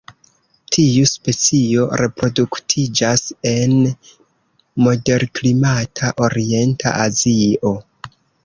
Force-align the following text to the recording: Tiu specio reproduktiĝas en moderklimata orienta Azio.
Tiu 0.75 1.09
specio 1.09 1.83
reproduktiĝas 2.01 3.23
en 3.53 3.77
moderklimata 4.89 6.11
orienta 6.31 6.99
Azio. 7.09 7.77